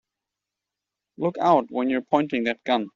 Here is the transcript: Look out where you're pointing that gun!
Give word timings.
Look 1.19 1.37
out 1.39 1.67
where 1.69 1.87
you're 1.87 2.01
pointing 2.01 2.45
that 2.45 2.63
gun! 2.63 2.89